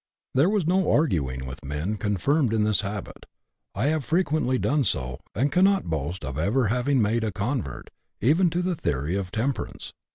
There 0.33 0.49
is 0.57 0.65
no 0.65 0.91
arguing 0.91 1.45
with 1.45 1.63
men 1.63 1.95
confirmed 1.95 2.53
in 2.55 2.63
this 2.63 2.81
habit. 2.81 3.27
I 3.75 3.85
have 3.93 4.03
frequently 4.03 4.57
done 4.57 4.83
so, 4.83 5.19
and 5.35 5.51
cannot 5.51 5.91
boast 5.91 6.25
of 6.25 6.39
ever 6.39 6.69
having 6.69 7.03
made 7.03 7.23
a 7.23 7.31
convert, 7.31 7.91
even 8.19 8.49
to 8.49 8.63
the 8.63 8.75
theory 8.75 9.15
of 9.15 9.29
temperance. 9.29 9.93